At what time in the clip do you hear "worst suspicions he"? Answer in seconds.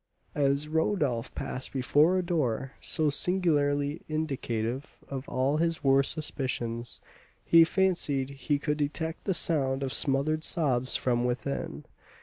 5.83-7.63